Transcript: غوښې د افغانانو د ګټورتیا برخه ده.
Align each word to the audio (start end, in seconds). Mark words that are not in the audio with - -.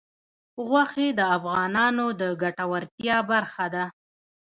غوښې 0.67 1.07
د 1.19 1.21
افغانانو 1.37 2.05
د 2.19 2.23
ګټورتیا 2.41 3.17
برخه 3.31 3.65
ده. 3.73 3.85